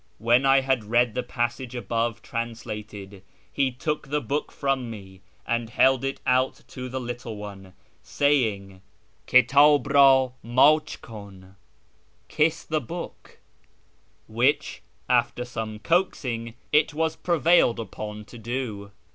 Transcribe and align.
When 0.17 0.47
I 0.47 0.61
had 0.61 0.85
read 0.85 1.13
the 1.13 1.21
passage 1.21 1.75
above 1.75 2.23
translated, 2.23 3.21
he 3.53 3.69
took 3.71 4.07
the 4.07 4.19
book 4.19 4.51
from 4.51 4.89
me 4.89 5.21
and 5.45 5.69
held 5.69 6.03
it 6.03 6.19
out 6.25 6.63
to 6.69 6.89
the 6.89 6.99
little 6.99 7.37
one, 7.37 7.73
saying" 8.01 8.81
Kitdh 9.27 9.53
rd 9.83 9.93
mdch 10.43 10.97
lam 11.11 11.55
"("Kiss 12.29 12.63
the 12.63 12.81
book"), 12.81 13.37
which, 14.27 14.81
after 15.07 15.45
some 15.45 15.77
coaxing, 15.77 16.55
it 16.71 16.95
was 16.95 17.15
prevailed 17.15 17.79
upon 17.79 18.25
to 18.25 18.39
do. 18.39 18.89